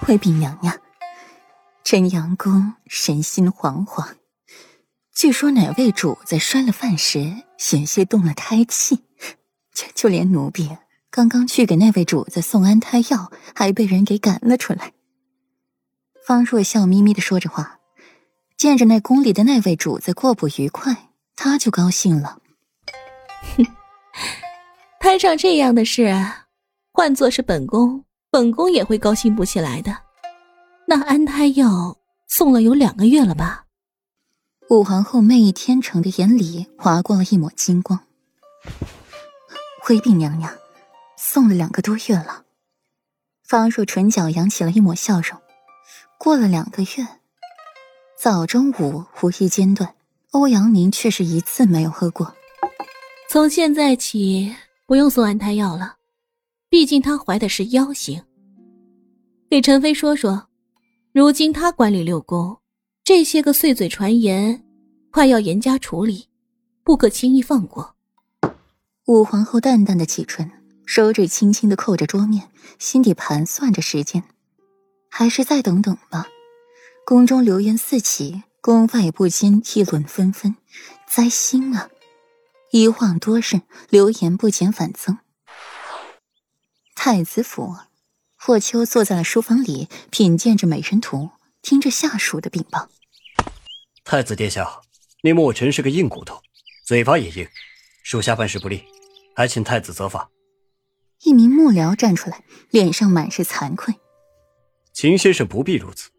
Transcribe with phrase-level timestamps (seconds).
[0.00, 0.74] 回禀娘娘，
[1.84, 4.14] 陈阳宫人心惶惶。
[5.14, 9.04] 据说哪位主子摔了饭时险些动了胎气，
[9.74, 10.76] 就就连奴婢
[11.10, 14.92] 刚刚去给那位主子送安胎药，还被人给赶了出来。
[16.26, 17.78] 方若笑眯眯的说着话，
[18.56, 22.38] 见着那宫里的那位主子过不愉快，他就高兴了。
[23.56, 23.66] 哼，
[24.98, 26.14] 摊上这样的事，
[26.92, 29.96] 换做是本宫，本宫也会高兴不起来的。
[30.86, 31.96] 那安胎药
[32.28, 33.64] 送了有两个月了吧？
[34.68, 37.98] 武皇后媚意天成的眼里划过了一抹金光。
[39.82, 40.52] 回禀娘娘，
[41.16, 42.44] 送了两个多月了。
[43.42, 45.36] 方若唇角扬起了一抹笑容。
[46.18, 47.08] 过了两个月，
[48.16, 49.94] 早中午无一间断。
[50.30, 52.32] 欧阳宁却是一次没有喝过。
[53.28, 54.54] 从现在起，
[54.86, 55.96] 不用送安胎药了，
[56.70, 58.22] 毕竟她怀的是妖形。
[59.50, 60.48] 给陈妃说说，
[61.12, 62.56] 如今她管理六宫。
[63.02, 64.64] 这些个碎嘴传言，
[65.10, 66.28] 快要严加处理，
[66.84, 67.96] 不可轻易放过。
[69.06, 70.48] 武皇后淡淡的启唇，
[70.86, 72.48] 手指轻轻的扣着桌面，
[72.78, 74.22] 心底盘算着时间，
[75.08, 76.28] 还是再等等吧。
[77.04, 80.54] 宫中流言四起，宫外不禁议论纷纷，
[81.08, 81.88] 灾星啊！
[82.70, 85.18] 一晃多日，流言不减反增。
[87.02, 87.76] 太子府，
[88.36, 91.30] 霍秋坐在了书房里，品鉴着美人图，
[91.62, 92.90] 听着下属的禀报。
[94.04, 94.82] 太子殿下，
[95.22, 96.42] 那墨尘是个硬骨头，
[96.84, 97.48] 嘴巴也硬，
[98.02, 98.84] 属下办事不力，
[99.34, 100.30] 还请太子责罚。
[101.22, 103.94] 一名幕僚站出来，脸上满是惭愧。
[104.92, 106.10] 秦先生不必如此，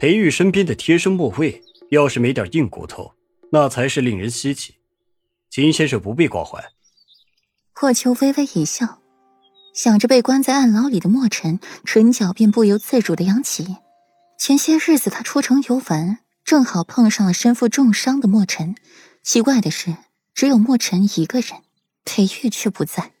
[0.00, 3.14] 裴玉身边的贴身墨卫，要是没点硬骨头，
[3.52, 4.74] 那才是令人稀奇。
[5.48, 6.60] 秦先生不必挂怀。
[7.72, 8.99] 霍秋微微一笑，
[9.82, 13.78] 想着被关在暗牢里的墨尘，唇角便不由自主的扬起。
[14.38, 16.18] 前些日子他出城游玩。
[16.44, 18.74] 正好碰上了身负重伤的墨尘，
[19.22, 19.96] 奇怪的是，
[20.34, 21.62] 只有墨尘一个人，
[22.04, 23.12] 裴玉却不在。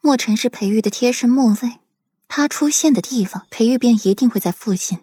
[0.00, 1.80] 墨尘是裴玉的贴身墨卫，
[2.28, 5.00] 他出现的地方，裴玉便一定会在附近。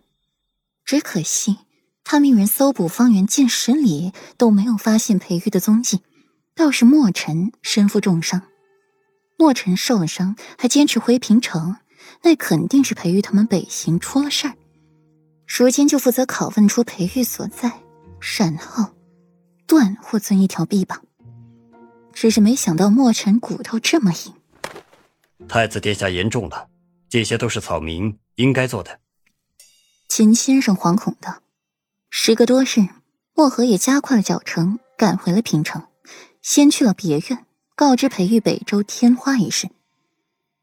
[0.83, 1.59] 只可惜，
[2.03, 5.99] 他命人搜捕方圆近十里，都没有发现裴玉的踪迹。
[6.55, 8.41] 倒是墨尘身负重伤，
[9.37, 11.75] 墨尘受了伤还坚持回平城，
[12.21, 14.53] 那肯定是裴玉他们北行出了事儿。
[15.45, 17.71] 如今就负责拷问出裴玉所在，
[18.37, 18.93] 然后
[19.67, 21.03] 断或尊一条臂膀。
[22.13, 24.33] 只是没想到墨尘骨头这么硬。
[25.47, 26.69] 太子殿下言重了，
[27.09, 28.99] 这些都是草民应该做的。
[30.07, 31.41] 秦先生惶恐道
[32.09, 32.87] ：“时隔多日，
[33.33, 35.87] 墨河也加快了脚程，赶回了平城，
[36.41, 37.45] 先去了别院，
[37.75, 39.69] 告知裴玉北周天花一事。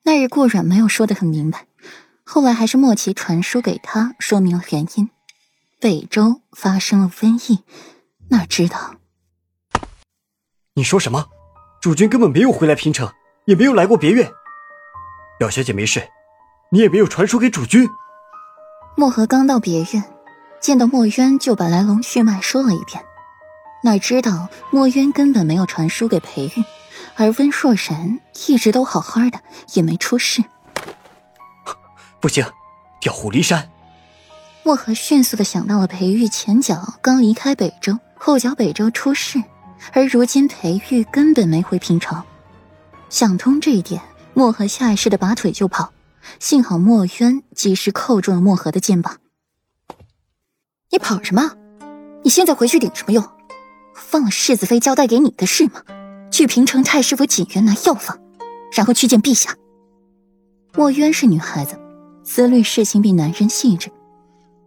[0.03, 1.66] 那日顾阮没有说得很明白。”
[2.22, 5.10] 后来还是莫奇传书给他，说明了原因。
[5.81, 7.65] 北周发生了瘟疫，
[8.28, 8.94] 哪知道？
[10.75, 11.26] 你说什么？
[11.81, 13.12] 主君根本没有回来平城，
[13.47, 14.31] 也没有来过别院。
[15.41, 16.09] 表小姐没事，
[16.70, 17.88] 你也没有传书给主君。
[18.97, 20.04] 莫河刚到别院，
[20.60, 23.04] 见到墨渊，就把来龙去脉说了一遍。
[23.82, 26.62] 哪知道墨渊根本没有传书给裴玉，
[27.16, 29.40] 而温若然一直都好好的，
[29.74, 30.42] 也没出事。
[32.20, 32.44] 不行，
[33.00, 33.70] 调虎离山。
[34.62, 39.42] 墨河迅速的想到了裴玉前脚刚离开北周，后脚北周出事，
[39.92, 42.22] 而如今裴玉根本没回平城。
[43.08, 44.02] 想通这一点，
[44.34, 45.92] 墨河下意识的拔腿就跑，
[46.38, 49.16] 幸好墨渊及时扣住了墨河的肩膀。
[50.90, 51.52] 你跑什么？
[52.22, 53.26] 你现在回去顶什么用？
[53.94, 55.82] 放了世子妃交代给你的事吗？
[56.40, 58.18] 去平城太师府锦园拿药方，
[58.72, 59.54] 然后去见陛下。
[60.74, 61.78] 墨渊是女孩子。
[62.24, 63.90] 思虑事情比男人细致，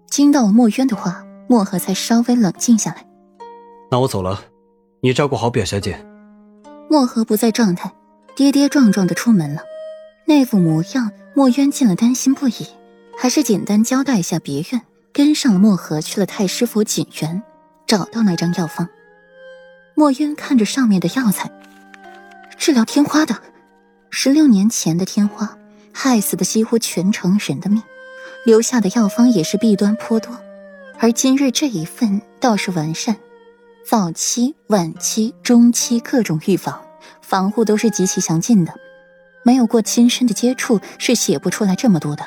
[0.07, 3.07] 听到了墨渊的话，墨河才稍微冷静下来。
[3.89, 4.43] 那我走了，
[5.01, 6.05] 你照顾好表小姐。
[6.91, 7.91] 墨河不在状态，
[8.35, 9.63] 跌跌撞撞的出门了。
[10.27, 12.67] 那副模样，墨渊见了担心不已，
[13.17, 17.41] 还是简单交代一下别院，跟上了墨河去了太师府锦园，
[17.87, 18.87] 找到那张药方。
[19.95, 21.49] 墨渊看着上面的药材，
[22.63, 23.35] 治疗天花的，
[24.09, 25.57] 十六年前的天花。
[25.91, 27.83] 害死的几乎全城人的命，
[28.45, 30.39] 留下的药方也是弊端颇多，
[30.97, 33.17] 而今日这一份倒是完善，
[33.85, 36.81] 早期、晚期、中期各种预防
[37.21, 38.73] 防护都是极其详尽的，
[39.43, 42.25] 没有过亲身的接触是写不出来这么多的。